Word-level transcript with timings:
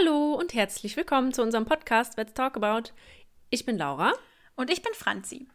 Hallo 0.00 0.34
und 0.34 0.54
herzlich 0.54 0.96
willkommen 0.96 1.32
zu 1.32 1.42
unserem 1.42 1.64
Podcast 1.64 2.16
Let's 2.16 2.32
Talk 2.32 2.56
About. 2.56 2.90
Ich 3.50 3.66
bin 3.66 3.76
Laura. 3.76 4.12
Und 4.56 4.70
ich 4.70 4.82
bin 4.82 4.94
Franzi. 4.94 5.46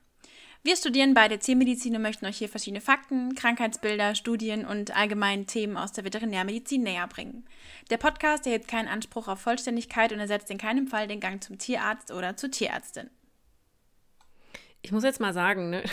Wir 0.61 0.75
studieren 0.75 1.13
beide 1.13 1.39
Tiermedizin 1.39 1.95
und 1.95 2.01
möchten 2.01 2.25
euch 2.25 2.37
hier 2.37 2.49
verschiedene 2.49 2.81
Fakten, 2.81 3.33
Krankheitsbilder, 3.35 4.13
Studien 4.13 4.65
und 4.65 4.95
allgemeine 4.95 5.45
Themen 5.45 5.77
aus 5.77 5.93
der 5.93 6.03
Veterinärmedizin 6.03 6.83
näher 6.83 7.07
bringen. 7.07 7.45
Der 7.89 7.97
Podcast 7.97 8.45
erhebt 8.45 8.67
keinen 8.67 8.87
Anspruch 8.87 9.27
auf 9.27 9.39
Vollständigkeit 9.39 10.11
und 10.11 10.19
ersetzt 10.19 10.51
in 10.51 10.57
keinem 10.57 10.87
Fall 10.87 11.07
den 11.07 11.19
Gang 11.19 11.43
zum 11.43 11.57
Tierarzt 11.57 12.11
oder 12.11 12.37
zur 12.37 12.51
Tierärztin. 12.51 13.09
Ich 14.81 14.91
muss 14.91 15.03
jetzt 15.03 15.19
mal 15.19 15.33
sagen, 15.33 15.71
ne, 15.71 15.83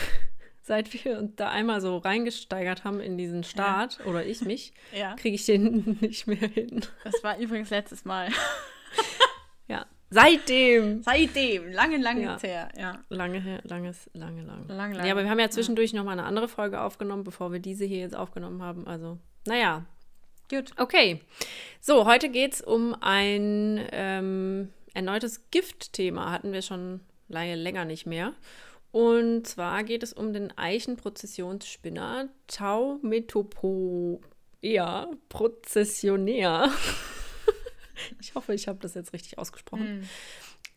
seit 0.63 0.91
wir 0.93 1.19
uns 1.19 1.35
da 1.35 1.49
einmal 1.49 1.81
so 1.81 1.97
reingesteigert 1.97 2.85
haben 2.85 3.01
in 3.01 3.17
diesen 3.17 3.43
Start, 3.43 3.99
ja. 3.99 4.05
oder 4.05 4.25
ich 4.25 4.41
mich, 4.45 4.73
ja. 4.97 5.15
kriege 5.15 5.35
ich 5.35 5.45
den 5.45 5.97
nicht 6.01 6.25
mehr 6.25 6.47
hin. 6.47 6.81
Das 7.03 7.21
war 7.23 7.37
übrigens 7.37 7.69
letztes 7.69 8.05
Mal. 8.05 8.29
ja, 9.67 9.85
seitdem. 10.09 11.03
Seitdem, 11.03 11.71
lange, 11.71 11.97
lange 11.97 12.23
ja. 12.23 12.39
her, 12.39 12.69
ja. 12.77 12.99
Lange 13.09 13.41
her, 13.41 13.59
langes, 13.63 14.09
lange, 14.13 14.41
lang. 14.41 14.67
Lang, 14.67 14.93
lang. 14.93 15.05
Ja, 15.05 15.11
aber 15.11 15.23
wir 15.23 15.29
haben 15.29 15.39
ja 15.39 15.49
zwischendurch 15.49 15.91
ja. 15.91 15.97
nochmal 15.99 16.17
eine 16.17 16.27
andere 16.27 16.47
Folge 16.47 16.81
aufgenommen, 16.81 17.25
bevor 17.25 17.51
wir 17.51 17.59
diese 17.59 17.85
hier 17.85 17.99
jetzt 17.99 18.15
aufgenommen 18.15 18.63
haben. 18.63 18.87
Also, 18.87 19.19
naja. 19.45 19.85
Gut. 20.49 20.71
Okay. 20.77 21.21
So, 21.79 22.05
heute 22.05 22.29
geht 22.29 22.53
es 22.53 22.61
um 22.61 22.95
ein 22.99 23.81
ähm, 23.91 24.69
erneutes 24.93 25.49
Giftthema. 25.51 26.31
Hatten 26.31 26.53
wir 26.53 26.61
schon 26.61 26.99
lange, 27.27 27.55
länger 27.55 27.85
nicht 27.85 28.05
mehr. 28.05 28.33
Und 28.93 29.47
zwar 29.47 29.83
geht 29.83 30.03
es 30.03 30.13
um 30.13 30.33
den 30.33 30.55
Eichenprozessionsspinner 30.55 32.29
Tau 32.45 32.99
Metopo. 33.01 34.21
Ja, 34.61 35.09
Prozessionär. 35.29 36.71
ich 38.21 38.35
hoffe, 38.35 38.53
ich 38.53 38.67
habe 38.67 38.77
das 38.81 38.93
jetzt 38.93 39.11
richtig 39.11 39.39
ausgesprochen. 39.39 40.01
Mm. 40.01 40.09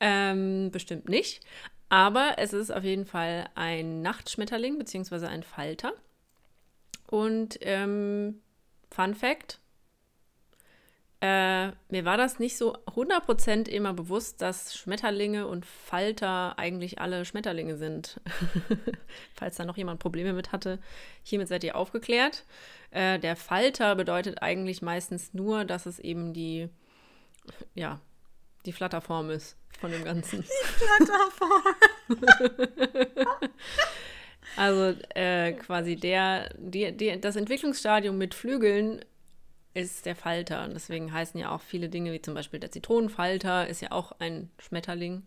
Ähm, 0.01 0.71
bestimmt 0.71 1.11
nicht. 1.11 1.45
Aber 1.91 2.37
es 2.39 2.55
ist 2.55 2.71
auf 2.71 2.85
jeden 2.85 3.05
Fall 3.05 3.51
ein 3.55 4.01
Nachtschmetterling 4.01 4.79
bzw. 4.79 5.27
ein 5.27 5.43
Falter. 5.43 5.93
Und 7.09 7.59
ähm, 7.61 8.41
Fun 8.91 9.15
Fact: 9.15 9.61
äh, 11.21 11.69
mir 11.89 12.05
war 12.05 12.19
das 12.19 12.39
nicht 12.39 12.59
so 12.59 12.75
100% 12.75 13.69
immer 13.69 13.95
bewusst, 13.95 14.43
dass 14.43 14.77
Schmetterlinge 14.77 15.47
und 15.47 15.65
Falter 15.65 16.59
eigentlich 16.59 17.01
alle 17.01 17.25
Schmetterlinge 17.25 17.79
sind. 17.79 18.21
Falls 19.35 19.57
da 19.57 19.65
noch 19.65 19.79
jemand 19.79 19.99
Probleme 19.99 20.35
mit 20.35 20.53
hatte, 20.53 20.79
hiermit 21.23 21.49
seid 21.49 21.65
ihr 21.65 21.77
aufgeklärt. 21.77 22.45
Äh, 22.91 23.19
der 23.19 23.35
Falter 23.35 23.95
bedeutet 23.95 24.43
eigentlich 24.43 24.83
meistens 24.83 25.33
nur, 25.33 25.65
dass 25.65 25.87
es 25.87 25.99
eben 25.99 26.35
die, 26.35 26.69
ja, 27.75 27.99
die 28.67 28.73
Flatterform 28.73 29.31
ist 29.31 29.57
von 29.81 29.91
dem 29.91 30.05
Ganzen. 30.05 30.43
Die 30.43 30.85
Flatterform. 30.85 31.77
also 34.57 35.01
äh, 35.15 35.55
quasi 35.55 35.97
der, 35.97 36.51
die, 36.59 36.93
die, 36.93 37.19
das 37.19 37.37
Entwicklungsstadium 37.37 38.19
mit 38.19 38.35
Flügeln 38.35 39.03
ist 39.77 40.07
der 40.07 40.17
Falter. 40.17 40.65
Und 40.65 40.75
deswegen 40.75 41.13
heißen 41.13 41.39
ja 41.39 41.51
auch 41.55 41.61
viele 41.61 41.89
Dinge, 41.89 42.13
wie 42.13 42.23
zum 42.23 42.35
Beispiel 42.35 42.61
der 42.61 42.71
Zitronenfalter, 42.71 43.69
ist 43.69 43.83
ja 43.83 43.93
auch 43.93 44.13
ein 44.19 44.51
Schmetterling. 44.59 45.23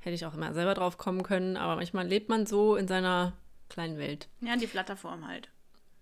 Hätte 0.00 0.14
ich 0.14 0.26
auch 0.26 0.34
immer 0.34 0.52
selber 0.54 0.74
drauf 0.74 0.98
kommen 0.98 1.22
können, 1.22 1.56
aber 1.56 1.76
manchmal 1.76 2.06
lebt 2.06 2.28
man 2.28 2.46
so 2.46 2.76
in 2.76 2.88
seiner 2.88 3.34
kleinen 3.68 3.98
Welt. 3.98 4.28
Ja, 4.40 4.56
die 4.56 4.66
Flatterform 4.66 5.28
halt. 5.28 5.48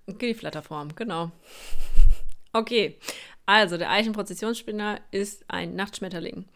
Die 0.07 0.35
Flatterform, 0.35 0.95
genau. 0.95 1.31
Okay, 2.53 2.99
also 3.47 3.77
der 3.77 3.93
Eichenprozessionsspinner 3.93 5.01
ist 5.13 5.45
ein 5.47 5.77
Nachtschmetterling. 5.77 6.47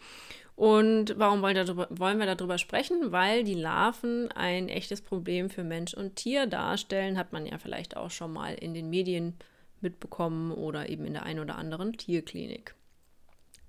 Und 0.57 1.19
warum 1.19 1.41
wollen 1.41 1.55
darüber, 1.55 1.87
wollen 1.91 2.19
wir 2.19 2.27
darüber 2.27 2.59
sprechen? 2.59 3.13
Weil 3.13 3.45
die 3.45 3.55
Larven 3.55 4.31
ein 4.33 4.69
echtes 4.69 5.01
Problem 5.01 5.51
für 5.51 5.63
Mensch 5.63 5.95
und 5.95 6.17
Tier 6.17 6.47
darstellen, 6.47 7.17
hat 7.17 7.33
man 7.33 7.47
ja 7.47 7.59
vielleicht 7.59 7.97
auch 7.97 8.11
schon 8.11 8.33
mal 8.33 8.55
in 8.55 8.75
den 8.75 8.91
Medien 8.91 9.35
mitbekommen 9.85 10.51
oder 10.51 10.89
eben 10.89 11.05
in 11.05 11.13
der 11.13 11.23
einen 11.23 11.39
oder 11.39 11.57
anderen 11.57 11.93
Tierklinik. 11.93 12.75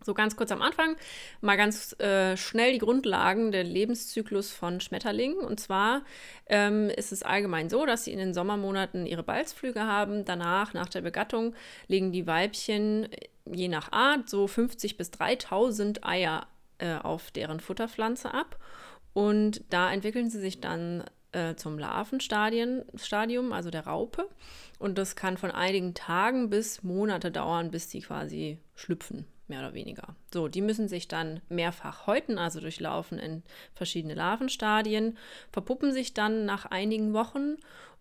So 0.06 0.14
ganz 0.14 0.36
kurz 0.36 0.52
am 0.52 0.62
Anfang 0.62 0.96
mal 1.42 1.58
ganz 1.58 2.00
äh, 2.00 2.38
schnell 2.38 2.74
die 2.74 2.78
Grundlagen 2.80 3.52
der 3.52 3.64
Lebenszyklus 3.64 4.52
von 4.52 4.80
Schmetterlingen. 4.80 5.40
Und 5.40 5.60
zwar 5.60 6.04
ähm, 6.46 6.90
ist 6.90 7.12
es 7.12 7.24
allgemein 7.24 7.70
so, 7.70 7.88
dass 7.88 8.04
sie 8.06 8.12
in 8.12 8.20
den 8.20 8.34
Sommermonaten 8.36 9.08
ihre 9.08 9.24
Balzflüge 9.24 9.82
haben. 9.82 10.24
Danach, 10.24 10.74
nach 10.74 10.90
der 10.90 11.02
Begattung, 11.02 11.56
legen 11.88 12.12
die 12.12 12.28
Weibchen 12.28 13.12
äh, 13.12 13.28
je 13.52 13.68
nach 13.68 13.92
Art 13.92 14.30
so 14.30 14.48
50 14.48 14.98
bis 14.98 15.10
3000 15.12 16.06
Eier 16.06 16.48
äh, 16.78 16.96
auf 16.96 17.32
deren 17.32 17.60
Futterpflanze 17.60 18.32
ab. 18.32 18.60
Und 19.14 19.64
da 19.70 19.92
entwickeln 19.92 20.30
sie 20.30 20.40
sich 20.40 20.62
dann 20.62 21.04
äh, 21.36 21.56
zum 21.56 21.78
Larvenstadium, 21.78 23.52
also 23.52 23.70
der 23.70 23.86
Raupe. 23.86 24.30
Und 24.80 24.98
das 24.98 25.16
kann 25.16 25.38
von 25.38 25.52
einigen 25.52 25.94
Tagen 25.94 26.50
bis 26.50 26.84
Monate 26.84 27.32
dauern, 27.32 27.72
bis 27.72 27.90
sie 27.90 28.02
quasi 28.02 28.60
schlüpfen, 28.76 29.26
mehr 29.48 29.60
oder 29.60 29.74
weniger. 29.74 30.16
So, 30.34 30.48
die 30.48 30.62
müssen 30.62 30.88
sich 30.88 31.08
dann 31.08 31.42
mehrfach 31.50 32.08
häuten, 32.08 32.38
also 32.38 32.60
durchlaufen 32.60 33.20
in 33.20 33.44
verschiedene 33.74 34.16
Larvenstadien, 34.16 35.18
verpuppen 35.52 35.92
sich 35.92 36.14
dann 36.14 36.46
nach 36.46 36.66
einigen 36.66 37.14
Wochen 37.14 37.58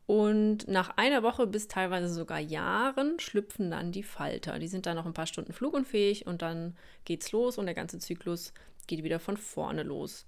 und 0.06 0.68
nach 0.68 0.96
einer 0.96 1.22
Woche 1.22 1.46
bis 1.46 1.66
teilweise 1.66 2.08
sogar 2.08 2.38
Jahren 2.38 3.18
schlüpfen 3.18 3.70
dann 3.70 3.90
die 3.90 4.02
Falter. 4.02 4.58
Die 4.58 4.68
sind 4.68 4.86
dann 4.86 4.96
noch 4.96 5.06
ein 5.06 5.14
paar 5.14 5.26
Stunden 5.26 5.52
flugunfähig 5.52 6.26
und 6.26 6.42
dann 6.42 6.76
geht's 7.04 7.32
los 7.32 7.58
und 7.58 7.66
der 7.66 7.74
ganze 7.74 7.98
Zyklus 7.98 8.52
geht 8.86 9.02
wieder 9.02 9.18
von 9.18 9.36
vorne 9.36 9.82
los. 9.82 10.26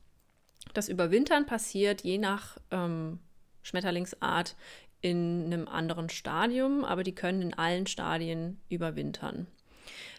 Das 0.75 0.89
Überwintern 0.89 1.47
passiert 1.47 2.03
je 2.03 2.19
nach 2.19 2.59
ähm, 2.71 3.19
Schmetterlingsart 3.63 4.57
in 5.01 5.45
einem 5.47 5.69
anderen 5.69 6.09
Stadium, 6.09 6.85
aber 6.85 7.03
die 7.03 7.15
können 7.15 7.43
in 7.43 7.55
allen 7.55 7.87
Stadien 7.87 8.61
überwintern. 8.69 9.47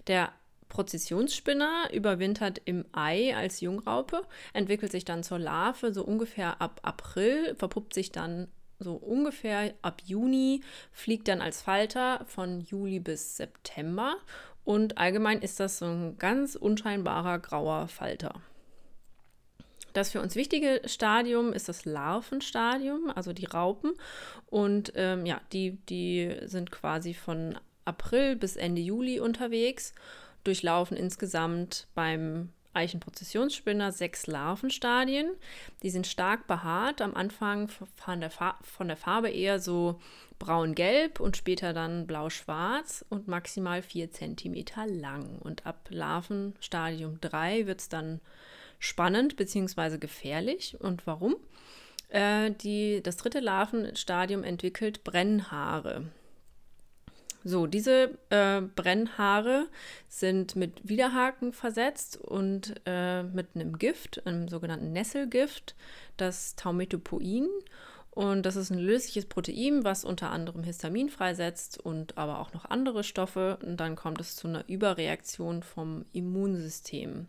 Der 0.08 0.32
Prozessionsspinner 0.70 1.90
überwintert 1.94 2.62
im 2.66 2.86
Ei 2.92 3.36
als 3.36 3.62
Jungraupe, 3.62 4.24
entwickelt 4.54 4.92
sich 4.92 5.06
dann 5.06 5.24
zur 5.24 5.40
Larve 5.40 5.94
so 5.94 6.04
ungefähr 6.04 6.62
ab 6.62 6.80
April, 6.84 7.56
verpuppt 7.56 7.94
sich 7.94 8.12
dann 8.12 8.48
so 8.80 8.94
ungefähr 8.94 9.74
ab 9.82 10.02
Juni, 10.06 10.62
fliegt 10.92 11.28
dann 11.28 11.42
als 11.42 11.62
Falter 11.62 12.26
von 12.28 12.62
Juli 12.62 13.00
bis 13.00 13.38
September 13.38 14.18
und 14.64 14.98
allgemein 14.98 15.42
ist 15.42 15.60
das 15.60 15.80
so 15.80 15.86
ein 15.86 16.18
ganz 16.18 16.56
unscheinbarer 16.56 17.40
grauer 17.40 17.88
Falter. 17.88 18.42
Das 19.98 20.12
für 20.12 20.22
uns 20.22 20.36
wichtige 20.36 20.80
Stadium 20.86 21.52
ist 21.54 21.70
das 21.70 21.86
Larvenstadium, 21.86 23.12
also 23.16 23.34
die 23.34 23.48
Raupen. 23.48 23.94
Und 24.46 24.94
ähm, 24.94 25.26
ja, 25.26 25.42
die, 25.54 25.80
die 25.90 26.36
sind 26.46 26.70
quasi 26.70 27.16
von 27.16 27.58
April 27.84 28.36
bis 28.36 28.58
Ende 28.58 28.80
Juli 28.80 29.20
unterwegs, 29.20 29.96
durchlaufen 30.44 30.96
insgesamt 30.96 31.88
beim 31.96 32.50
Eichenprozessionsspinner 32.74 33.92
sechs 33.92 34.28
Larvenstadien. 34.28 35.32
Die 35.82 35.90
sind 35.90 36.06
stark 36.06 36.46
behaart, 36.46 37.02
am 37.02 37.16
Anfang 37.16 37.68
von 37.68 38.20
der, 38.20 38.30
von 38.30 38.88
der 38.88 38.98
Farbe 38.98 39.32
eher 39.32 39.60
so 39.60 40.00
braun-gelb 40.38 41.20
und 41.20 41.38
später 41.38 41.74
dann 41.74 42.06
blau-schwarz 42.06 43.04
und 43.10 43.28
maximal 43.28 43.82
4 43.82 44.12
cm 44.12 44.64
lang. 44.86 45.40
Und 45.40 45.66
ab 45.66 45.88
Larvenstadium 45.90 47.20
3 47.20 47.66
wird 47.66 47.80
es 47.80 47.90
dann 47.90 48.22
spannend 48.80 49.36
bzw. 49.36 49.98
gefährlich. 49.98 50.78
Und 50.80 51.06
warum? 51.08 51.36
Äh, 52.10 52.52
die, 52.52 53.02
das 53.04 53.18
dritte 53.18 53.40
Larvenstadium 53.40 54.44
entwickelt 54.44 55.04
Brennhaare. 55.04 56.06
So, 57.44 57.66
diese 57.66 58.18
äh, 58.30 58.62
Brennhaare 58.62 59.68
sind 60.10 60.56
mit 60.56 60.88
Widerhaken 60.88 61.54
versetzt 61.54 62.18
und 62.18 62.76
äh, 62.86 63.24
mit 63.24 63.56
einem 63.56 63.78
Gift, 63.78 64.26
einem 64.28 64.50
sogenannten 64.50 64.92
Nesselgift, 64.92 65.76
das 66.18 66.56
Taumetopoin. 66.56 67.48
Und 68.10 68.46
das 68.46 68.56
ist 68.56 68.72
ein 68.72 68.80
lösliches 68.80 69.28
Protein, 69.28 69.84
was 69.84 70.04
unter 70.04 70.32
anderem 70.32 70.64
Histamin 70.64 71.10
freisetzt 71.10 71.80
und 71.80 72.18
aber 72.18 72.40
auch 72.40 72.52
noch 72.52 72.66
andere 72.66 73.04
Stoffe. 73.04 73.60
Und 73.62 73.78
dann 73.78 73.96
kommt 73.96 74.20
es 74.20 74.36
zu 74.36 74.48
einer 74.48 74.68
Überreaktion 74.68 75.62
vom 75.62 76.04
Immunsystem. 76.14 77.28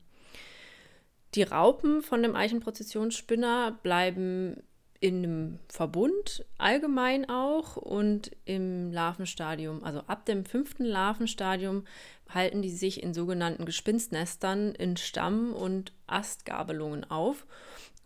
Die 1.35 1.43
Raupen 1.43 2.03
von 2.03 2.23
dem 2.23 2.35
Eichenprozessionsspinner 2.35 3.79
bleiben 3.83 4.63
in 5.01 5.19
einem 5.19 5.59
Verbund 5.69 6.45
allgemein 6.57 7.29
auch 7.29 7.77
und 7.77 8.33
im 8.47 8.91
Larvenstadium, 8.91 9.85
also 9.85 10.01
ab 10.01 10.27
dem 10.27 10.45
fünften 10.45 10.85
Larvenstadium, 10.85 11.85
halten 12.29 12.63
die 12.63 12.71
sich 12.71 13.03
in 13.03 13.15
sogenannten 13.15 13.65
Gespinstnestern 13.65 14.75
in 14.75 14.97
Stamm- 14.97 15.53
und 15.53 15.93
Astgabelungen 16.07 17.09
auf 17.11 17.47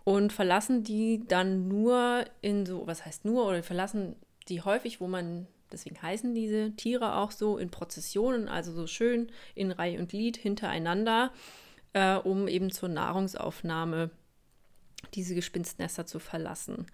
und 0.05 0.33
verlassen 0.33 0.85
die 0.85 1.25
dann 1.27 1.69
nur 1.69 2.25
in 2.41 2.67
so, 2.67 2.87
was 2.87 3.07
heißt 3.07 3.25
nur, 3.25 3.47
oder 3.47 3.63
verlassen 3.63 4.17
die 4.49 4.61
häufig, 4.61 5.01
wo 5.01 5.07
man, 5.07 5.47
deswegen 5.73 6.01
heißen 6.01 6.35
diese 6.35 6.73
Tiere 6.73 7.17
auch 7.17 7.31
so, 7.31 7.57
in 7.57 7.71
Prozessionen, 7.71 8.49
also 8.49 8.73
so 8.73 8.87
schön 8.87 9.31
in 9.55 9.73
Reihe 9.73 9.99
und 9.99 10.11
Glied 10.11 10.37
hintereinander 10.37 11.33
äh, 11.93 12.17
um 12.17 12.49
eben 12.49 12.71
zur 12.71 12.89
Nahrungsaufnahme 12.89 14.11
diese 15.15 15.35
Gespinstnester 15.35 16.07
zu 16.07 16.19
verlassen. 16.19 16.87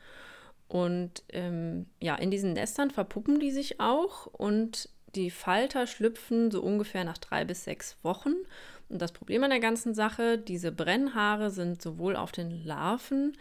Und 0.67 1.23
ähm, 1.31 1.87
ja, 2.01 2.15
in 2.17 2.31
diesen 2.31 2.53
Nestern 2.53 2.91
verpuppen 2.91 3.41
die 3.41 3.51
sich 3.51 3.81
auch 3.81 4.27
und 4.27 4.91
die 5.15 5.31
Falter 5.31 5.87
schlüpfen 5.87 6.51
so 6.51 6.63
ungefähr 6.63 7.05
nach 7.05 7.19
drei 7.19 7.45
bis 7.45 7.65
sechs 7.65 7.97
Wochen. 8.03 8.35
Und 8.89 9.01
das 9.01 9.13
Problem 9.13 9.43
an 9.45 9.51
der 9.51 9.61
ganzen 9.61 9.95
Sache, 9.95 10.39
diese 10.39 10.71
Brennhaare 10.73 11.51
sind 11.51 11.81
sowohl 11.81 12.17
auf 12.17 12.33
den 12.33 12.65
Larven 12.65 13.37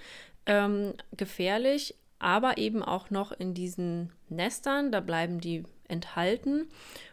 ähm, 0.46 0.94
gefährlich, 1.16 1.96
aber 2.20 2.58
eben 2.58 2.82
auch 2.84 3.10
noch 3.10 3.32
in 3.32 3.54
diesen 3.54 4.12
Nestern, 4.30 4.92
da 4.92 5.02
bleiben 5.02 5.40
die 5.40 5.64
enthalten. 5.88 6.68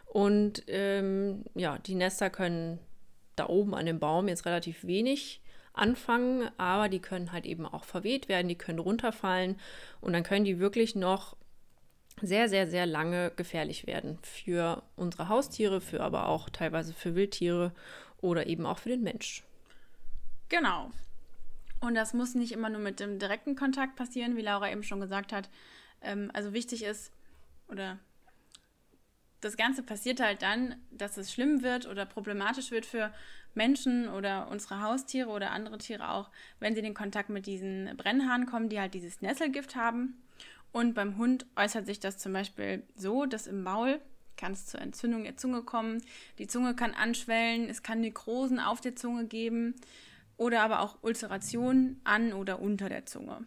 Und 0.05 0.63
ähm, 0.67 1.43
ja, 1.53 1.77
die 1.79 1.95
Nester 1.95 2.29
können 2.29 2.79
da 3.35 3.47
oben 3.47 3.73
an 3.73 3.85
dem 3.85 3.99
Baum 3.99 4.27
jetzt 4.27 4.45
relativ 4.45 4.85
wenig 4.85 5.41
anfangen, 5.73 6.49
aber 6.57 6.89
die 6.89 6.99
können 6.99 7.31
halt 7.31 7.45
eben 7.45 7.65
auch 7.65 7.83
verweht 7.83 8.29
werden, 8.29 8.47
die 8.47 8.57
können 8.57 8.79
runterfallen 8.79 9.59
und 10.01 10.13
dann 10.13 10.23
können 10.23 10.45
die 10.45 10.59
wirklich 10.59 10.95
noch 10.95 11.35
sehr, 12.21 12.47
sehr, 12.47 12.67
sehr 12.67 12.85
lange 12.85 13.31
gefährlich 13.35 13.87
werden 13.87 14.17
für 14.21 14.83
unsere 14.95 15.27
Haustiere, 15.27 15.81
für 15.81 16.01
aber 16.01 16.29
auch 16.29 16.49
teilweise 16.49 16.93
für 16.93 17.15
Wildtiere 17.15 17.73
oder 18.21 18.47
eben 18.47 18.65
auch 18.65 18.77
für 18.77 18.89
den 18.89 19.03
Mensch. 19.03 19.43
Genau. 20.47 20.91
Und 21.81 21.95
das 21.95 22.13
muss 22.13 22.35
nicht 22.35 22.53
immer 22.53 22.69
nur 22.69 22.79
mit 22.79 22.99
dem 22.99 23.19
direkten 23.19 23.55
Kontakt 23.55 23.95
passieren, 23.95 24.37
wie 24.37 24.41
Laura 24.41 24.71
eben 24.71 24.83
schon 24.83 25.01
gesagt 25.01 25.33
hat. 25.33 25.49
Ähm, 26.01 26.31
also 26.33 26.53
wichtig 26.53 26.83
ist, 26.83 27.11
oder 27.67 27.99
das 29.45 29.57
Ganze 29.57 29.83
passiert 29.83 30.19
halt 30.19 30.41
dann, 30.41 30.75
dass 30.91 31.17
es 31.17 31.31
schlimm 31.31 31.61
wird 31.61 31.87
oder 31.87 32.05
problematisch 32.05 32.71
wird 32.71 32.85
für 32.85 33.13
Menschen 33.53 34.09
oder 34.09 34.49
unsere 34.49 34.81
Haustiere 34.81 35.29
oder 35.29 35.51
andere 35.51 35.77
Tiere 35.77 36.09
auch, 36.09 36.31
wenn 36.59 36.73
sie 36.73 36.79
in 36.79 36.85
den 36.85 36.93
Kontakt 36.95 37.29
mit 37.29 37.45
diesen 37.45 37.95
Brennhaaren 37.95 38.47
kommen, 38.47 38.69
die 38.69 38.79
halt 38.79 38.95
dieses 38.95 39.21
Nesselgift 39.21 39.75
haben. 39.75 40.21
Und 40.71 40.95
beim 40.95 41.17
Hund 41.17 41.45
äußert 41.55 41.85
sich 41.85 41.99
das 41.99 42.17
zum 42.17 42.33
Beispiel 42.33 42.83
so, 42.95 43.25
dass 43.27 43.45
im 43.45 43.63
Maul 43.63 44.01
kann 44.35 44.51
es 44.51 44.65
zur 44.65 44.81
Entzündung 44.81 45.23
der 45.23 45.37
Zunge 45.37 45.61
kommen, 45.61 46.01
die 46.39 46.47
Zunge 46.47 46.75
kann 46.75 46.93
anschwellen, 46.93 47.69
es 47.69 47.83
kann 47.83 48.01
Nekrosen 48.01 48.59
auf 48.59 48.81
der 48.81 48.95
Zunge 48.95 49.25
geben 49.25 49.75
oder 50.37 50.63
aber 50.63 50.81
auch 50.81 50.97
Ulcerationen 51.01 52.01
an 52.03 52.33
oder 52.33 52.59
unter 52.59 52.89
der 52.89 53.05
Zunge. 53.05 53.45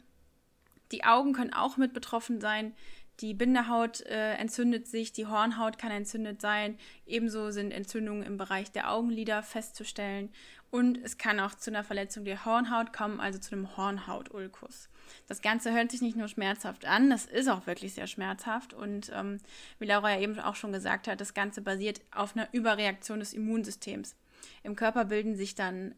Die 0.93 1.05
Augen 1.05 1.35
können 1.35 1.53
auch 1.53 1.77
mit 1.77 1.93
betroffen 1.93 2.41
sein, 2.41 2.73
die 3.21 3.35
Bindehaut 3.35 4.01
äh, 4.03 4.35
entzündet 4.35 4.87
sich, 4.87 5.13
die 5.13 5.27
Hornhaut 5.27 5.79
kann 5.79 5.91
entzündet 5.91 6.41
sein. 6.41 6.79
Ebenso 7.07 7.51
sind 7.51 7.73
Entzündungen 7.73 8.23
im 8.23 8.37
Bereich 8.37 8.71
der 8.71 8.93
Augenlider 8.93 9.43
festzustellen. 9.43 10.31
Und 10.71 10.99
es 10.99 11.19
kann 11.19 11.41
auch 11.41 11.55
zu 11.55 11.71
einer 11.71 11.83
Verletzung 11.83 12.25
der 12.25 12.45
Hornhaut 12.45 12.93
kommen, 12.93 13.21
also 13.21 13.39
zu 13.39 13.55
einem 13.55 13.77
Hornhautulkus. 13.77 14.89
Das 15.27 15.41
Ganze 15.41 15.73
hört 15.73 15.91
sich 15.91 16.03
nicht 16.03 16.17
nur 16.17 16.29
schmerzhaft 16.29 16.85
an, 16.85 17.09
das 17.09 17.25
ist 17.25 17.49
auch 17.49 17.67
wirklich 17.67 17.95
sehr 17.95 18.07
schmerzhaft. 18.07 18.75
Und 18.75 19.11
ähm, 19.15 19.39
wie 19.79 19.87
Laura 19.87 20.15
ja 20.15 20.21
eben 20.21 20.39
auch 20.39 20.57
schon 20.57 20.73
gesagt 20.73 21.09
hat, 21.09 21.21
das 21.21 21.35
Ganze 21.35 21.63
basiert 21.63 22.03
auf 22.13 22.37
einer 22.37 22.49
Überreaktion 22.53 23.19
des 23.19 23.33
Immunsystems. 23.33 24.15
Im 24.63 24.77
Körper 24.77 25.07
bilden 25.07 25.37
sich 25.37 25.55
dann 25.55 25.95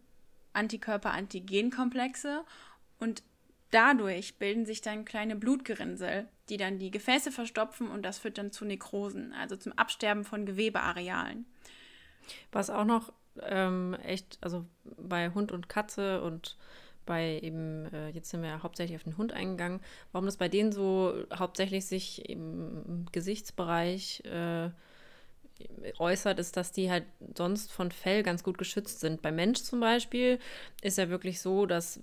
Antikörper-Antigenkomplexe 0.53 2.45
und 2.99 3.23
Dadurch 3.71 4.37
bilden 4.37 4.67
sich 4.67 4.81
dann 4.81 5.05
kleine 5.05 5.37
Blutgerinnsel, 5.37 6.29
die 6.51 6.57
dann 6.57 6.79
die 6.79 6.91
Gefäße 6.91 7.33
verstopfen 7.33 7.89
und 7.89 8.03
das 8.03 8.19
führt 8.19 8.39
dann 8.39 8.53
zu 8.53 8.65
Nekrosen, 8.65 9.33
also 9.33 9.57
zum 9.57 9.73
Absterben 9.73 10.25
von 10.25 10.45
Gewebearealen. 10.45 11.47
Was 12.53 12.71
auch 12.71 12.85
noch 12.85 13.13
ähm, 13.43 13.97
echt, 14.03 14.39
also 14.41 14.67
bei 14.97 15.31
Hund 15.31 15.53
und 15.53 15.69
Katze 15.69 16.23
und 16.23 16.57
bei 17.07 17.41
eben, 17.43 17.87
äh, 17.93 18.11
jetzt 18.11 18.31
sind 18.31 18.43
wir 18.43 18.51
ja 18.51 18.63
hauptsächlich 18.63 18.97
auf 18.97 19.05
den 19.05 19.17
Hund 19.17 19.33
eingegangen, 19.33 19.81
warum 20.13 20.27
das 20.27 20.37
bei 20.37 20.49
denen 20.49 20.73
so 20.73 21.15
hauptsächlich 21.35 21.87
sich 21.87 22.29
im 22.29 23.07
Gesichtsbereich 23.13 24.23
äh, 24.25 24.71
äußert, 25.99 26.39
ist, 26.39 26.57
dass 26.57 26.73
die 26.73 26.91
halt 26.91 27.05
sonst 27.37 27.73
von 27.73 27.91
Fell 27.91 28.23
ganz 28.23 28.43
gut 28.43 28.59
geschützt 28.59 29.01
sind. 29.01 29.23
Bei 29.23 29.33
Mensch 29.33 29.63
zum 29.63 29.81
Beispiel 29.81 30.39
ist 30.83 30.99
ja 30.99 31.09
wirklich 31.09 31.41
so, 31.41 31.67
dass 31.67 32.01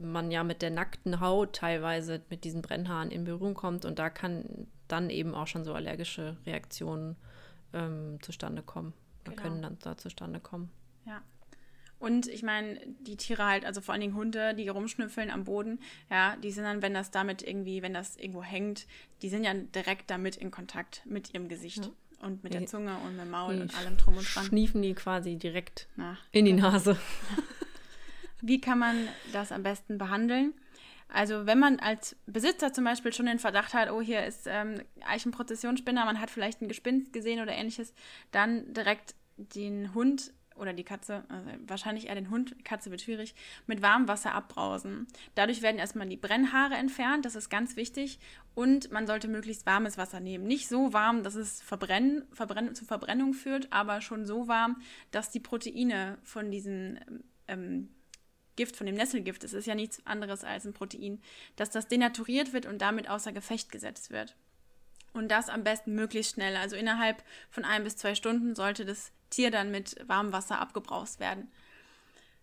man 0.00 0.30
ja 0.30 0.44
mit 0.44 0.62
der 0.62 0.70
nackten 0.70 1.20
Haut 1.20 1.54
teilweise 1.54 2.20
mit 2.30 2.44
diesen 2.44 2.62
Brennhaaren 2.62 3.10
in 3.10 3.24
Berührung 3.24 3.54
kommt 3.54 3.84
und 3.84 3.98
da 3.98 4.10
kann 4.10 4.66
dann 4.88 5.10
eben 5.10 5.34
auch 5.34 5.46
schon 5.46 5.64
so 5.64 5.74
allergische 5.74 6.36
Reaktionen 6.46 7.16
ähm, 7.72 8.18
zustande 8.22 8.62
kommen. 8.62 8.92
Genau. 9.24 9.42
können 9.42 9.62
dann 9.62 9.78
da 9.80 9.96
zustande 9.96 10.40
kommen. 10.40 10.70
Ja. 11.04 11.22
Und 11.98 12.26
ich 12.26 12.42
meine, 12.42 12.80
die 13.00 13.16
Tiere 13.16 13.44
halt, 13.44 13.66
also 13.66 13.82
vor 13.82 13.92
allen 13.92 14.00
Dingen 14.00 14.14
Hunde, 14.14 14.54
die 14.54 14.68
rumschnüffeln 14.68 15.30
am 15.30 15.44
Boden, 15.44 15.78
ja, 16.10 16.36
die 16.36 16.50
sind 16.50 16.64
dann, 16.64 16.80
wenn 16.80 16.94
das 16.94 17.10
damit 17.10 17.42
irgendwie, 17.42 17.82
wenn 17.82 17.92
das 17.92 18.16
irgendwo 18.16 18.42
hängt, 18.42 18.86
die 19.20 19.28
sind 19.28 19.44
ja 19.44 19.52
direkt 19.52 20.10
damit 20.10 20.36
in 20.36 20.50
Kontakt 20.50 21.02
mit 21.04 21.34
ihrem 21.34 21.48
Gesicht. 21.48 21.84
Ja 21.84 21.92
und 22.20 22.44
mit 22.44 22.54
der 22.54 22.66
Zunge 22.66 22.96
und 22.98 23.16
mit 23.16 23.26
dem 23.26 23.30
Maul 23.30 23.56
die 23.56 23.62
und 23.62 23.76
allem 23.76 23.96
drum 23.96 24.16
und 24.16 24.34
dran. 24.34 24.44
Schniefen 24.44 24.82
die 24.82 24.94
quasi 24.94 25.36
direkt 25.36 25.88
Na, 25.96 26.16
in 26.32 26.44
die 26.44 26.52
genau. 26.52 26.70
Nase. 26.70 26.96
Wie 28.42 28.60
kann 28.60 28.78
man 28.78 29.08
das 29.32 29.52
am 29.52 29.62
besten 29.62 29.98
behandeln? 29.98 30.54
Also 31.08 31.46
wenn 31.46 31.58
man 31.58 31.80
als 31.80 32.16
Besitzer 32.26 32.72
zum 32.72 32.84
Beispiel 32.84 33.12
schon 33.12 33.26
den 33.26 33.38
Verdacht 33.38 33.74
hat, 33.74 33.90
oh 33.90 34.00
hier 34.00 34.24
ist 34.24 34.46
ähm, 34.46 34.82
Eichenprozessionsspinner, 35.04 36.04
man 36.04 36.20
hat 36.20 36.30
vielleicht 36.30 36.62
ein 36.62 36.68
Gespinst 36.68 37.12
gesehen 37.12 37.40
oder 37.40 37.52
ähnliches, 37.52 37.92
dann 38.30 38.72
direkt 38.72 39.14
den 39.36 39.92
Hund 39.94 40.32
oder 40.60 40.72
die 40.72 40.84
Katze, 40.84 41.24
also 41.28 41.50
wahrscheinlich 41.66 42.08
eher 42.08 42.14
den 42.14 42.30
Hund, 42.30 42.64
Katze 42.64 42.90
wird 42.90 43.00
schwierig, 43.00 43.34
mit 43.66 43.82
warmem 43.82 44.08
Wasser 44.08 44.34
abbrausen. 44.34 45.06
Dadurch 45.34 45.62
werden 45.62 45.78
erstmal 45.78 46.08
die 46.08 46.16
Brennhaare 46.16 46.74
entfernt, 46.74 47.24
das 47.24 47.34
ist 47.34 47.48
ganz 47.48 47.76
wichtig. 47.76 48.18
Und 48.54 48.92
man 48.92 49.06
sollte 49.06 49.28
möglichst 49.28 49.64
warmes 49.64 49.96
Wasser 49.96 50.20
nehmen. 50.20 50.46
Nicht 50.46 50.68
so 50.68 50.92
warm, 50.92 51.22
dass 51.22 51.34
es 51.34 51.62
verbrennen, 51.62 52.24
verbrennen, 52.32 52.74
zu 52.74 52.84
Verbrennung 52.84 53.32
führt, 53.32 53.72
aber 53.72 54.00
schon 54.00 54.26
so 54.26 54.48
warm, 54.48 54.82
dass 55.12 55.30
die 55.30 55.40
Proteine 55.40 56.18
von 56.22 56.50
diesem 56.50 56.98
ähm, 57.48 57.88
Gift, 58.56 58.76
von 58.76 58.86
dem 58.86 58.96
Nesselgift, 58.96 59.44
es 59.44 59.54
ist 59.54 59.66
ja 59.66 59.74
nichts 59.74 60.04
anderes 60.06 60.44
als 60.44 60.66
ein 60.66 60.74
Protein, 60.74 61.22
dass 61.56 61.70
das 61.70 61.88
denaturiert 61.88 62.52
wird 62.52 62.66
und 62.66 62.82
damit 62.82 63.08
außer 63.08 63.32
Gefecht 63.32 63.72
gesetzt 63.72 64.10
wird. 64.10 64.36
Und 65.12 65.30
das 65.30 65.48
am 65.48 65.64
besten 65.64 65.94
möglichst 65.94 66.34
schnell. 66.34 66.56
Also 66.56 66.76
innerhalb 66.76 67.24
von 67.50 67.64
ein 67.64 67.84
bis 67.84 67.96
zwei 67.96 68.14
Stunden 68.14 68.54
sollte 68.54 68.84
das 68.84 69.12
Tier 69.30 69.50
dann 69.50 69.70
mit 69.70 69.96
warmem 70.06 70.32
Wasser 70.32 70.60
abgebraust 70.60 71.20
werden. 71.20 71.50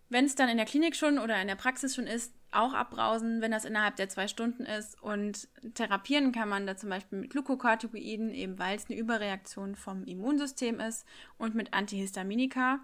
Wenn 0.10 0.25
es 0.25 0.36
dann 0.36 0.50
in 0.50 0.58
der 0.58 0.65
Klinik 0.65 0.96
schon 0.96 1.20
oder 1.20 1.41
in 1.41 1.48
der 1.48 1.56
Praxis 1.56 1.96
schon 1.96 2.08
ist, 2.08 2.34
auch 2.51 2.74
abbrausen, 2.74 3.41
wenn 3.41 3.51
das 3.51 3.65
innerhalb 3.65 3.98
der 3.98 4.10
zwei 4.10 4.27
Stunden 4.27 4.63
ist. 4.63 5.01
Und 5.01 5.50
therapieren 5.74 6.32
kann 6.32 6.50
man 6.50 6.65
da 6.65 6.77
zum 6.77 6.89
Beispiel 6.89 7.20
mit 7.20 7.32
Glukokortikoiden, 7.32 8.34
eben 8.34 8.58
weil 8.58 8.77
es 8.77 8.89
eine 8.89 8.98
Überreaktion 8.98 9.75
vom 9.75 10.06
Immunsystem 10.06 10.79
ist, 10.79 11.06
und 11.38 11.56
mit 11.56 11.74
Antihistaminika. 11.74 12.79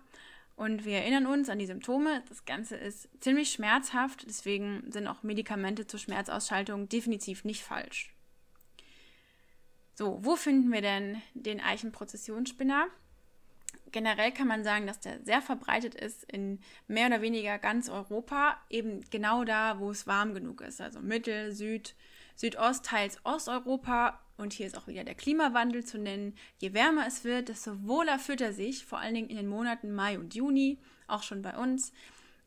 Und 0.55 0.86
wir 0.86 0.98
erinnern 0.98 1.25
uns 1.25 1.50
an 1.50 1.60
die 1.60 1.65
Symptome. 1.65 2.24
Das 2.29 2.45
Ganze 2.45 2.75
ist 2.75 3.10
ziemlich 3.22 3.51
schmerzhaft, 3.51 4.25
deswegen 4.27 4.91
sind 4.91 5.07
auch 5.07 5.24
Medikamente 5.24 5.88
zur 5.88 6.00
Schmerzausschaltung 6.00 6.89
definitiv 6.89 7.43
nicht 7.43 7.63
falsch. 7.63 8.13
So, 9.95 10.19
wo 10.24 10.36
finden 10.36 10.72
wir 10.72 10.81
denn 10.81 11.22
den 11.33 11.60
Eichenprozessionsspinner? 11.60 12.88
Generell 13.93 14.31
kann 14.31 14.47
man 14.47 14.63
sagen, 14.63 14.88
dass 14.88 15.00
der 15.00 15.23
sehr 15.23 15.41
verbreitet 15.41 15.93
ist 15.93 16.23
in 16.23 16.59
mehr 16.88 17.07
oder 17.07 17.21
weniger 17.21 17.59
ganz 17.59 17.89
Europa, 17.89 18.57
eben 18.69 19.01
genau 19.12 19.45
da, 19.45 19.79
wo 19.79 19.91
es 19.91 20.07
warm 20.07 20.33
genug 20.33 20.62
ist, 20.62 20.81
also 20.81 21.00
Mittel, 21.00 21.53
Süd, 21.53 21.95
Südost, 22.35 22.85
teils 22.85 23.23
Osteuropa. 23.23 24.19
Und 24.35 24.51
hier 24.51 24.65
ist 24.65 24.75
auch 24.75 24.88
wieder 24.88 25.03
der 25.03 25.13
Klimawandel 25.13 25.85
zu 25.85 26.00
nennen. 26.00 26.35
Je 26.57 26.73
wärmer 26.73 27.05
es 27.05 27.23
wird, 27.23 27.50
desto 27.50 27.88
wohler 27.88 28.17
fühlt 28.17 28.41
er 28.41 28.51
sich, 28.51 28.83
vor 28.83 28.97
allen 28.97 29.13
Dingen 29.13 29.29
in 29.29 29.38
den 29.38 29.47
Monaten 29.47 29.93
Mai 29.93 30.17
und 30.17 30.33
Juni, 30.33 30.79
auch 31.07 31.21
schon 31.21 31.43
bei 31.43 31.55
uns. 31.55 31.93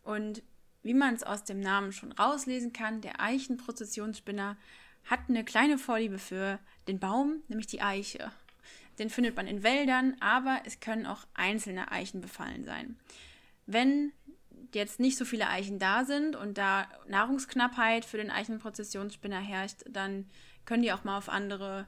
Und 0.03 0.43
wie 0.83 0.95
man 0.95 1.15
es 1.15 1.23
aus 1.23 1.45
dem 1.45 1.61
Namen 1.61 1.93
schon 1.93 2.11
rauslesen 2.11 2.73
kann, 2.73 3.03
der 3.03 3.21
Eichenprozessionsspinner 3.21 4.57
hat 5.05 5.21
eine 5.29 5.45
kleine 5.45 5.79
Vorliebe 5.79 6.19
für 6.19 6.59
den 6.88 6.99
Baum, 6.99 7.45
nämlich 7.47 7.69
die 7.69 7.83
Eiche. 7.83 8.33
Den 8.99 9.11
findet 9.11 9.37
man 9.37 9.47
in 9.47 9.62
Wäldern, 9.62 10.17
aber 10.21 10.61
es 10.65 10.81
können 10.81 11.07
auch 11.07 11.26
einzelne 11.35 11.91
Eichen 11.93 12.21
befallen 12.21 12.65
sein. 12.65 12.97
Wenn 13.67 14.12
jetzt 14.75 15.00
nicht 15.00 15.17
so 15.17 15.25
viele 15.25 15.49
Eichen 15.49 15.79
da 15.79 16.05
sind 16.05 16.37
und 16.37 16.59
da 16.59 16.88
Nahrungsknappheit 17.09 18.05
für 18.05 18.17
den 18.17 18.31
Eichenprozessionsspinner 18.31 19.41
herrscht, 19.41 19.85
dann 19.88 20.29
können 20.65 20.83
die 20.83 20.93
auch 20.93 21.05
mal 21.05 21.19
auf 21.19 21.29
andere 21.29 21.87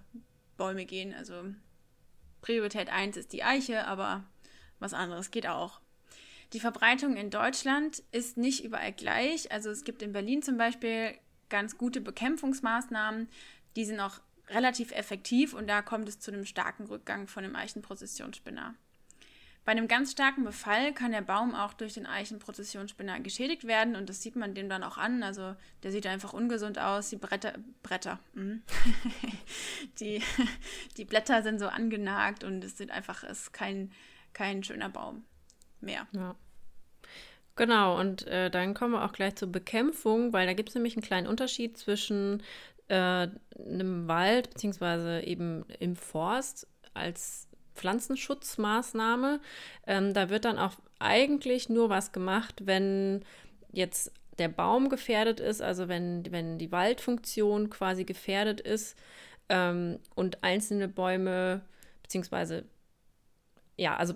Bäume 0.57 0.85
gehen. 0.85 1.15
Also 1.15 1.45
Priorität 2.41 2.91
1 2.91 3.17
ist 3.17 3.33
die 3.33 3.43
Eiche, 3.43 3.87
aber 3.87 4.25
was 4.79 4.95
anderes 4.95 5.31
geht 5.31 5.47
auch. 5.47 5.81
Die 6.53 6.61
Verbreitung 6.61 7.17
in 7.17 7.31
Deutschland 7.31 8.03
ist 8.11 8.37
nicht 8.37 8.65
überall 8.65 8.93
gleich. 8.93 9.53
Also 9.53 9.71
es 9.71 9.85
gibt 9.85 10.03
in 10.03 10.12
Berlin 10.12 10.43
zum 10.43 10.57
Beispiel 10.57 11.15
ganz 11.50 11.77
gute 11.77 12.00
Bekämpfungsmaßnahmen. 12.00 13.29
Die 13.77 13.85
sind 13.85 14.00
auch 14.00 14.21
relativ 14.50 14.93
effektiv 14.93 15.55
und 15.55 15.67
da 15.69 15.83
kommt 15.83 16.09
es 16.09 16.21
zu 16.21 16.33
einem 16.33 16.45
starken 16.45 16.87
Rückgang 16.87 17.26
von 17.26 17.43
dem 17.43 17.57
Eichenprozessionsspinner. 17.57 18.75
Bei 19.69 19.73
einem 19.73 19.87
ganz 19.87 20.12
starken 20.12 20.45
Befall 20.45 20.95
kann 20.95 21.12
der 21.12 21.21
Baum 21.21 21.55
auch 21.55 21.75
durch 21.75 21.93
den 21.93 22.07
Eichenprozessionsspinner 22.07 23.21
geschädigt 23.21 23.67
werden 23.67 23.97
und 23.97 24.09
das 24.09 24.23
sieht 24.23 24.35
man 24.35 24.55
dem 24.55 24.71
dann 24.71 24.83
auch 24.83 24.97
an. 24.97 25.23
Also 25.23 25.57
der 25.83 25.93
sieht 25.93 26.07
einfach 26.07 26.33
ungesund 26.33 26.78
aus. 26.78 27.11
Die 27.11 27.17
Bretter, 27.17 27.52
Bretter, 27.83 28.19
mm. 28.33 28.62
die, 30.00 30.23
die 30.97 31.05
Blätter 31.05 31.43
sind 31.43 31.59
so 31.59 31.69
angenagt 31.69 32.45
und 32.45 32.64
es 32.64 32.78
sieht 32.78 32.90
einfach, 32.90 33.25
ist 33.25 33.52
kein, 33.52 33.93
kein 34.33 34.64
schöner 34.64 34.88
Baum 34.88 35.25
mehr. 35.83 36.07
Ja. 36.12 36.35
Genau, 37.57 38.00
und 38.00 38.26
äh, 38.26 38.50
dann 38.50 38.73
kommen 38.73 38.95
wir 38.95 39.05
auch 39.05 39.12
gleich 39.12 39.35
zur 39.35 39.52
Bekämpfung, 39.52 40.33
weil 40.33 40.47
da 40.47 40.55
gibt 40.55 40.71
es 40.71 40.76
nämlich 40.76 40.97
einen 40.97 41.05
kleinen 41.05 41.26
Unterschied 41.26 41.76
zwischen 41.76 42.43
äh, 42.88 43.28
einem 43.59 44.09
Wald 44.09 44.50
beziehungsweise 44.50 45.21
eben 45.23 45.64
im 45.78 45.97
Forst 45.97 46.66
als 46.95 47.49
Pflanzenschutzmaßnahme. 47.75 49.40
Ähm, 49.87 50.14
da 50.14 50.30
wird 50.30 50.45
dann 50.45 50.59
auch 50.59 50.75
eigentlich 50.99 51.68
nur 51.68 51.90
was 51.90 52.12
gemacht, 52.12 52.62
wenn 52.64 53.25
jetzt 53.73 54.12
der 54.38 54.49
Baum 54.49 54.88
gefährdet 54.88 55.40
ist, 55.40 55.62
also 55.62 55.88
wenn, 55.88 56.30
wenn 56.30 56.59
die 56.59 56.73
Waldfunktion 56.73 57.71
quasi 57.71 58.04
gefährdet 58.04 58.61
ist 58.61 58.97
ähm, 59.49 59.99
und 60.14 60.42
einzelne 60.42 60.88
Bäume, 60.88 61.62
beziehungsweise 62.02 62.64
ja, 63.76 63.97
also 63.97 64.14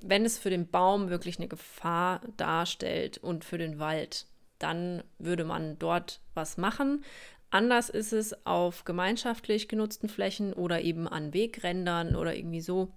wenn 0.00 0.24
es 0.24 0.38
für 0.38 0.50
den 0.50 0.68
Baum 0.68 1.10
wirklich 1.10 1.38
eine 1.38 1.48
Gefahr 1.48 2.20
darstellt 2.36 3.18
und 3.18 3.44
für 3.44 3.58
den 3.58 3.78
Wald, 3.78 4.26
dann 4.58 5.02
würde 5.18 5.44
man 5.44 5.78
dort 5.78 6.20
was 6.34 6.56
machen. 6.56 7.04
Anders 7.52 7.90
ist 7.90 8.14
es 8.14 8.46
auf 8.46 8.84
gemeinschaftlich 8.84 9.68
genutzten 9.68 10.08
Flächen 10.08 10.54
oder 10.54 10.80
eben 10.80 11.06
an 11.06 11.34
Wegrändern 11.34 12.16
oder 12.16 12.34
irgendwie 12.34 12.62
so. 12.62 12.90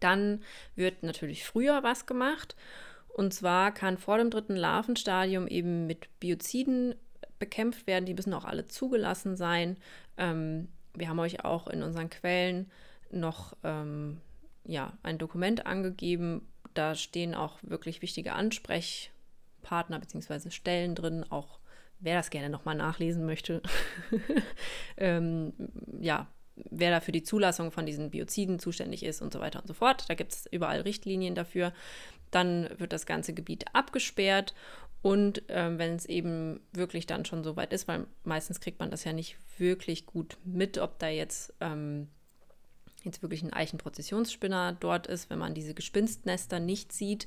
Dann 0.00 0.42
wird 0.76 1.02
natürlich 1.02 1.46
früher 1.46 1.82
was 1.82 2.04
gemacht. 2.04 2.56
Und 3.08 3.32
zwar 3.32 3.72
kann 3.72 3.96
vor 3.96 4.18
dem 4.18 4.28
dritten 4.28 4.54
Larvenstadium 4.54 5.48
eben 5.48 5.86
mit 5.86 6.20
Bioziden 6.20 6.94
bekämpft 7.38 7.86
werden. 7.86 8.04
Die 8.04 8.12
müssen 8.12 8.34
auch 8.34 8.44
alle 8.44 8.68
zugelassen 8.68 9.34
sein. 9.34 9.78
Ähm, 10.18 10.68
wir 10.92 11.08
haben 11.08 11.18
euch 11.18 11.42
auch 11.46 11.66
in 11.66 11.82
unseren 11.82 12.10
Quellen 12.10 12.70
noch 13.10 13.56
ähm, 13.64 14.20
ja, 14.66 14.92
ein 15.02 15.16
Dokument 15.16 15.64
angegeben. 15.64 16.46
Da 16.74 16.94
stehen 16.94 17.34
auch 17.34 17.58
wirklich 17.62 18.02
wichtige 18.02 18.34
Ansprechpartner 18.34 20.00
bzw. 20.00 20.50
Stellen 20.50 20.94
drin, 20.94 21.24
auch 21.30 21.59
wer 22.00 22.16
das 22.16 22.30
gerne 22.30 22.50
nochmal 22.50 22.74
nachlesen 22.74 23.26
möchte, 23.26 23.62
ähm, 24.96 25.52
ja, 26.00 26.26
wer 26.70 26.90
da 26.90 27.00
für 27.00 27.12
die 27.12 27.22
Zulassung 27.22 27.70
von 27.70 27.86
diesen 27.86 28.10
Bioziden 28.10 28.58
zuständig 28.58 29.04
ist 29.04 29.22
und 29.22 29.32
so 29.32 29.40
weiter 29.40 29.60
und 29.60 29.68
so 29.68 29.74
fort. 29.74 30.04
Da 30.08 30.14
gibt 30.14 30.32
es 30.32 30.46
überall 30.46 30.80
Richtlinien 30.80 31.34
dafür. 31.34 31.72
Dann 32.30 32.68
wird 32.78 32.92
das 32.92 33.06
ganze 33.06 33.34
Gebiet 33.34 33.64
abgesperrt 33.72 34.54
und 35.02 35.48
äh, 35.48 35.78
wenn 35.78 35.94
es 35.94 36.06
eben 36.06 36.60
wirklich 36.72 37.06
dann 37.06 37.24
schon 37.24 37.42
so 37.42 37.56
weit 37.56 37.72
ist, 37.72 37.88
weil 37.88 38.06
meistens 38.24 38.60
kriegt 38.60 38.80
man 38.80 38.90
das 38.90 39.04
ja 39.04 39.12
nicht 39.12 39.36
wirklich 39.58 40.06
gut 40.06 40.36
mit, 40.44 40.78
ob 40.78 40.98
da 40.98 41.08
jetzt 41.08 41.54
ähm, 41.60 42.08
jetzt 43.04 43.22
wirklich 43.22 43.42
ein 43.42 43.52
Eichenprozessionsspinner 43.52 44.76
dort 44.78 45.06
ist, 45.06 45.30
wenn 45.30 45.38
man 45.38 45.54
diese 45.54 45.74
Gespinstnester 45.74 46.60
nicht 46.60 46.92
sieht. 46.92 47.26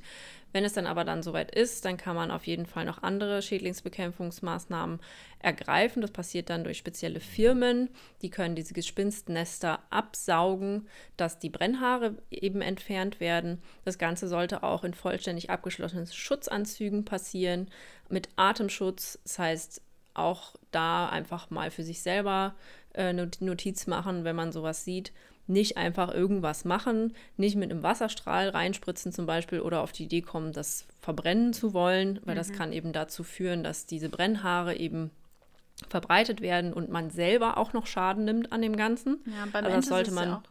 Wenn 0.52 0.64
es 0.64 0.72
dann 0.72 0.86
aber 0.86 1.04
dann 1.04 1.22
soweit 1.22 1.52
ist, 1.54 1.84
dann 1.84 1.96
kann 1.96 2.14
man 2.14 2.30
auf 2.30 2.46
jeden 2.46 2.66
Fall 2.66 2.84
noch 2.84 3.02
andere 3.02 3.42
Schädlingsbekämpfungsmaßnahmen 3.42 5.00
ergreifen. 5.40 6.00
Das 6.00 6.12
passiert 6.12 6.48
dann 6.48 6.62
durch 6.64 6.78
spezielle 6.78 7.20
Firmen, 7.20 7.90
die 8.22 8.30
können 8.30 8.54
diese 8.54 8.74
Gespinstnester 8.74 9.80
absaugen, 9.90 10.88
dass 11.16 11.38
die 11.38 11.50
Brennhaare 11.50 12.16
eben 12.30 12.60
entfernt 12.60 13.18
werden. 13.18 13.60
Das 13.84 13.98
Ganze 13.98 14.28
sollte 14.28 14.62
auch 14.62 14.84
in 14.84 14.94
vollständig 14.94 15.50
abgeschlossenen 15.50 16.06
Schutzanzügen 16.06 17.04
passieren, 17.04 17.68
mit 18.08 18.28
Atemschutz. 18.36 19.18
Das 19.24 19.38
heißt, 19.38 19.82
auch 20.14 20.54
da 20.70 21.08
einfach 21.08 21.50
mal 21.50 21.70
für 21.72 21.82
sich 21.82 22.00
selber 22.00 22.54
äh, 22.94 23.12
Notiz 23.12 23.88
machen, 23.88 24.22
wenn 24.22 24.36
man 24.36 24.52
sowas 24.52 24.84
sieht 24.84 25.12
nicht 25.46 25.76
einfach 25.76 26.12
irgendwas 26.12 26.64
machen, 26.64 27.14
nicht 27.36 27.56
mit 27.56 27.70
einem 27.70 27.82
Wasserstrahl 27.82 28.48
reinspritzen 28.48 29.12
zum 29.12 29.26
Beispiel 29.26 29.60
oder 29.60 29.82
auf 29.82 29.92
die 29.92 30.04
Idee 30.04 30.22
kommen, 30.22 30.52
das 30.52 30.86
verbrennen 31.00 31.52
zu 31.52 31.74
wollen, 31.74 32.20
weil 32.24 32.34
mhm. 32.34 32.38
das 32.38 32.52
kann 32.52 32.72
eben 32.72 32.92
dazu 32.92 33.24
führen, 33.24 33.62
dass 33.62 33.86
diese 33.86 34.08
Brennhaare 34.08 34.76
eben 34.76 35.10
verbreitet 35.88 36.40
werden 36.40 36.72
und 36.72 36.88
man 36.88 37.10
selber 37.10 37.58
auch 37.58 37.72
noch 37.72 37.86
Schaden 37.86 38.24
nimmt 38.24 38.52
an 38.52 38.62
dem 38.62 38.76
Ganzen. 38.76 39.20
Ja, 39.26 39.46
beim 39.52 39.64
also 39.64 39.76
das 39.76 39.86
sollte 39.86 40.12
man 40.12 40.28
ja 40.28 40.42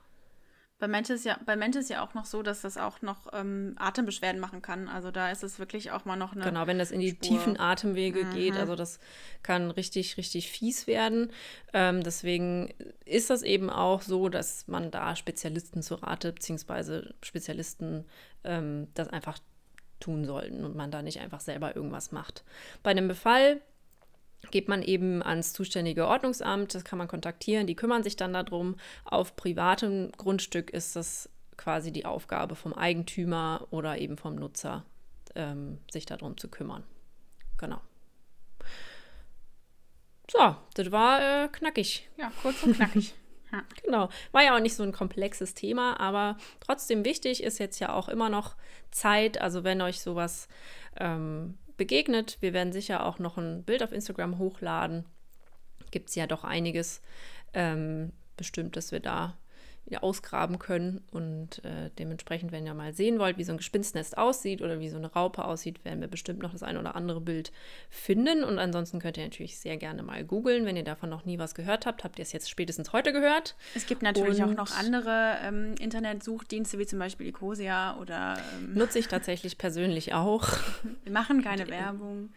bei 0.83 0.89
Mantis 0.89 1.19
ist 1.19 1.23
ja, 1.23 1.39
bei 1.45 1.55
ist 1.55 1.89
ja 1.89 2.03
auch 2.03 2.13
noch 2.13 2.25
so, 2.25 2.43
dass 2.43 2.59
das 2.59 2.77
auch 2.77 3.01
noch 3.01 3.31
ähm, 3.31 3.73
Atembeschwerden 3.77 4.41
machen 4.41 4.61
kann. 4.61 4.89
Also 4.89 5.11
da 5.11 5.31
ist 5.31 5.41
es 5.41 5.57
wirklich 5.57 5.91
auch 5.91 6.03
mal 6.03 6.17
noch 6.17 6.33
eine. 6.33 6.43
Genau, 6.43 6.67
wenn 6.67 6.77
das 6.77 6.91
in 6.91 6.99
die 6.99 7.11
Spur. 7.11 7.21
tiefen 7.21 7.57
Atemwege 7.57 8.25
mhm. 8.25 8.33
geht, 8.33 8.57
also 8.57 8.75
das 8.75 8.99
kann 9.43 9.71
richtig, 9.71 10.17
richtig 10.17 10.51
fies 10.51 10.85
werden. 10.85 11.31
Ähm, 11.71 12.03
deswegen 12.03 12.73
ist 13.05 13.29
das 13.29 13.43
eben 13.43 13.69
auch 13.69 14.01
so, 14.01 14.27
dass 14.27 14.67
man 14.67 14.91
da 14.91 15.15
Spezialisten 15.15 15.81
zu 15.81 15.95
Rate, 15.95 16.33
beziehungsweise 16.33 17.15
Spezialisten 17.21 18.03
ähm, 18.43 18.89
das 18.93 19.07
einfach 19.07 19.39
tun 20.01 20.25
sollten 20.25 20.65
und 20.65 20.75
man 20.75 20.91
da 20.91 21.01
nicht 21.01 21.21
einfach 21.21 21.39
selber 21.39 21.77
irgendwas 21.77 22.11
macht. 22.11 22.43
Bei 22.83 22.91
einem 22.91 23.07
Befall 23.07 23.61
geht 24.51 24.67
man 24.67 24.81
eben 24.81 25.23
ans 25.23 25.53
zuständige 25.53 26.07
Ordnungsamt, 26.07 26.75
das 26.75 26.83
kann 26.83 26.97
man 26.97 27.07
kontaktieren, 27.07 27.67
die 27.67 27.75
kümmern 27.75 28.03
sich 28.03 28.15
dann 28.15 28.33
darum. 28.33 28.75
Auf 29.05 29.35
privatem 29.35 30.11
Grundstück 30.17 30.69
ist 30.69 30.95
das 30.95 31.29
quasi 31.57 31.91
die 31.91 32.05
Aufgabe 32.05 32.55
vom 32.55 32.73
Eigentümer 32.73 33.67
oder 33.71 33.97
eben 33.97 34.17
vom 34.17 34.35
Nutzer, 34.35 34.85
ähm, 35.35 35.79
sich 35.91 36.05
darum 36.05 36.37
zu 36.37 36.49
kümmern. 36.49 36.83
Genau. 37.57 37.81
So, 40.29 40.55
das 40.73 40.91
war 40.91 41.43
äh, 41.43 41.47
knackig. 41.49 42.09
Ja, 42.17 42.31
kurz 42.41 42.63
und 42.63 42.75
knackig. 42.75 43.13
Ja. 43.51 43.61
Genau. 43.83 44.09
War 44.31 44.41
ja 44.41 44.55
auch 44.55 44.59
nicht 44.59 44.75
so 44.75 44.81
ein 44.81 44.91
komplexes 44.91 45.53
Thema, 45.53 45.99
aber 45.99 46.37
trotzdem 46.59 47.05
wichtig 47.05 47.43
ist 47.43 47.59
jetzt 47.59 47.77
ja 47.77 47.93
auch 47.93 48.09
immer 48.09 48.27
noch 48.27 48.55
Zeit. 48.89 49.39
Also 49.39 49.63
wenn 49.63 49.79
euch 49.83 50.01
sowas 50.01 50.47
ähm, 50.99 51.59
begegnet. 51.77 52.37
Wir 52.41 52.53
werden 52.53 52.73
sicher 52.73 53.05
auch 53.05 53.19
noch 53.19 53.37
ein 53.37 53.63
Bild 53.63 53.83
auf 53.83 53.91
Instagram 53.91 54.37
hochladen. 54.37 55.05
Gibt 55.91 56.09
es 56.09 56.15
ja 56.15 56.27
doch 56.27 56.43
einiges 56.43 57.01
ähm, 57.53 58.11
bestimmt, 58.37 58.75
dass 58.75 58.91
wir 58.91 58.99
da 58.99 59.37
wieder 59.85 60.03
ausgraben 60.03 60.59
können. 60.59 61.01
Und 61.11 61.63
äh, 61.65 61.89
dementsprechend, 61.99 62.51
wenn 62.51 62.65
ihr 62.65 62.73
mal 62.73 62.93
sehen 62.93 63.19
wollt, 63.19 63.37
wie 63.37 63.43
so 63.43 63.51
ein 63.51 63.57
Gespinstnest 63.57 64.17
aussieht 64.17 64.61
oder 64.61 64.79
wie 64.79 64.89
so 64.89 64.97
eine 64.97 65.11
Raupe 65.11 65.43
aussieht, 65.43 65.83
werden 65.83 66.01
wir 66.01 66.07
bestimmt 66.07 66.41
noch 66.41 66.51
das 66.51 66.63
ein 66.63 66.77
oder 66.77 66.95
andere 66.95 67.21
Bild 67.21 67.51
finden. 67.89 68.43
Und 68.43 68.59
ansonsten 68.59 68.99
könnt 68.99 69.17
ihr 69.17 69.23
natürlich 69.23 69.59
sehr 69.59 69.77
gerne 69.77 70.03
mal 70.03 70.23
googeln. 70.23 70.65
Wenn 70.65 70.77
ihr 70.77 70.83
davon 70.83 71.09
noch 71.09 71.25
nie 71.25 71.37
was 71.37 71.53
gehört 71.55 71.85
habt, 71.85 72.03
habt 72.03 72.17
ihr 72.17 72.23
es 72.23 72.31
jetzt 72.31 72.49
spätestens 72.49 72.93
heute 72.93 73.11
gehört. 73.11 73.55
Es 73.75 73.85
gibt 73.85 74.01
natürlich 74.01 74.41
Und 74.41 74.51
auch 74.51 74.67
noch 74.67 74.77
andere 74.77 75.37
ähm, 75.43 75.75
Internetsuchdienste, 75.79 76.79
wie 76.79 76.85
zum 76.85 76.99
Beispiel 76.99 77.27
Ecosia 77.27 77.97
oder. 77.97 78.37
Ähm 78.55 78.73
nutze 78.73 78.99
ich 78.99 79.07
tatsächlich 79.07 79.57
persönlich 79.57 80.13
auch. 80.13 80.47
Wir 81.03 81.11
machen 81.11 81.41
keine 81.43 81.67
Werbung. 81.67 82.31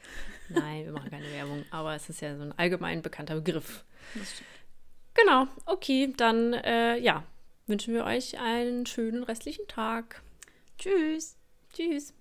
Nein, 0.49 0.85
wir 0.85 0.93
machen 0.93 1.11
keine 1.11 1.31
Werbung, 1.33 1.65
aber 1.71 1.95
es 1.95 2.09
ist 2.09 2.21
ja 2.21 2.37
so 2.37 2.43
ein 2.43 2.53
allgemein 2.57 3.03
bekannter 3.03 3.35
Begriff. 3.37 3.85
Genau, 5.15 5.47
okay, 5.65 6.13
dann 6.17 6.53
äh, 6.53 6.99
ja, 6.99 7.25
wünschen 7.67 7.95
wir 7.95 8.05
euch 8.05 8.39
einen 8.39 8.87
schönen 8.87 9.23
restlichen 9.23 9.67
Tag. 9.69 10.23
Tschüss. 10.79 11.37
Tschüss. 11.73 12.16